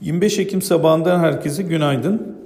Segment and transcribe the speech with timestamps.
[0.00, 2.36] 25 Ekim sabahından herkese günaydın.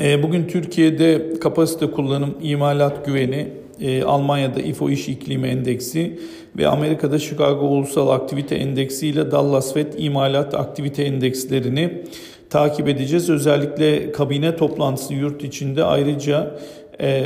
[0.00, 3.48] Ee, bugün Türkiye'de kapasite kullanım, imalat güveni,
[3.80, 6.20] e, Almanya'da İFO İş İklimi Endeksi
[6.58, 12.02] ve Amerika'da Chicago Ulusal Aktivite Endeksi ile Dallas Fed İmalat Aktivite Endekslerini
[12.50, 13.30] takip edeceğiz.
[13.30, 16.58] Özellikle kabine toplantısı yurt içinde ayrıca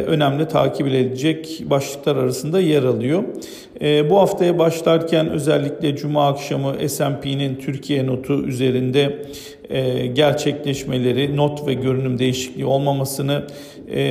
[0.07, 3.25] önemli takip edilecek başlıklar arasında yer alıyor.
[3.81, 9.64] E, bu haftaya başlarken özellikle Cuma akşamı S&P'nin Türkiye notu üzerinde e,
[10.15, 13.47] gerçekleşmeleri, not ve görünüm değişikliği olmamasını,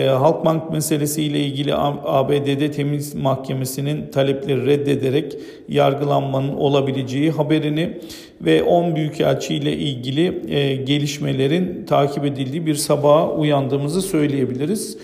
[0.08, 5.38] Halkbank meselesiyle ilgili ABD'de Temiz Mahkemesi'nin talepleri reddederek
[5.70, 7.98] yargılanmanın olabileceği haberini
[8.42, 10.42] ve 10 büyükelçi ile ilgili
[10.86, 14.98] gelişmelerin takip edildiği bir sabaha uyandığımızı söyleyebiliriz.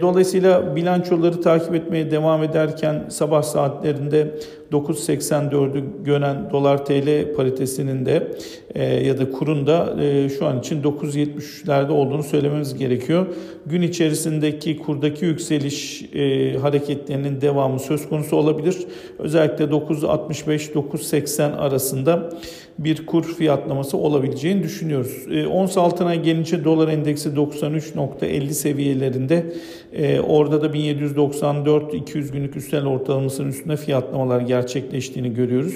[0.00, 4.34] Dolayısıyla bilançoları takip etmeye devam ederken sabah saatlerinde
[4.72, 8.26] 9.84'ü gören dolar TL paritesinin de e,
[8.80, 13.26] ya da kurun da e, şu an için 9.73'lerde olduğunu söylememiz gerekiyor.
[13.66, 18.76] Gün içerisindeki kurdaki yükseliş e, hareketlerinin devamı söz konusu olabilir.
[19.18, 22.30] Özellikle 9.65-9.80 arasında
[22.78, 25.26] bir kur fiyatlaması olabileceğini düşünüyoruz.
[25.30, 29.52] E, ons altına gelince dolar endeksi 93.50 seviyelerinde
[29.92, 35.74] e, orada da 1794-200 günlük üstel ortalamasının üstünde fiyatlamalar gerçekleştiğini görüyoruz.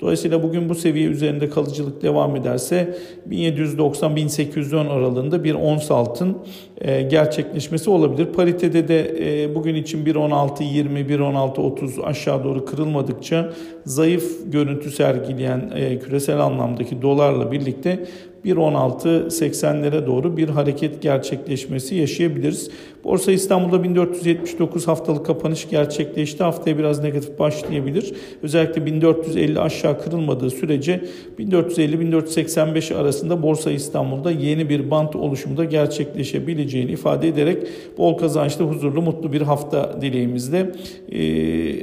[0.00, 2.98] Dolayısıyla bugün bu seviye üzerinde kalıcılık devam ederse
[3.30, 6.38] 1790-1810 aralığında bir ons altın
[6.80, 8.26] e, gerçekleşmesi olabilir.
[8.26, 10.62] Paritede de e, bugün için 1.16-20,
[11.08, 13.52] 1.16-30 aşağı doğru kırılmadıkça
[13.84, 18.06] zayıf görüntü sergileyen e, küresel anlamdaki dolarla birlikte
[18.44, 22.70] 1.16.80'lere doğru bir hareket gerçekleşmesi yaşayabiliriz.
[23.04, 26.42] Borsa İstanbul'da 1479 haftalık kapanış gerçekleşti.
[26.42, 28.14] Haftaya biraz negatif başlayabilir.
[28.42, 31.04] Özellikle 1450 aşağı kırılmadığı sürece
[31.38, 37.62] 1450-1485 arasında Borsa İstanbul'da yeni bir bant oluşumda gerçekleşebileceğini ifade ederek
[37.98, 40.72] bol kazançlı, huzurlu, mutlu bir hafta dileğimizle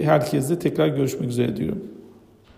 [0.04, 1.95] herkesle tekrar görüşmek üzere diyorum.